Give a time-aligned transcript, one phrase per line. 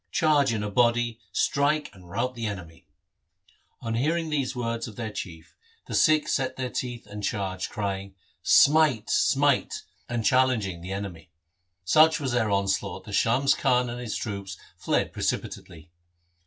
[0.09, 2.87] Charge in a body, strike and rout the enemy.'
[3.81, 6.69] On hearing these words of their chief, 86 THE SIKH RELIGION the Sikhs set their
[6.71, 8.15] teeth and charged, crying,'
[8.61, 9.11] Smite!
[9.11, 11.29] smite!' and challenging the enemy.
[11.83, 15.91] Such was their onslaught that Shams Khan and his troops fled precipitately.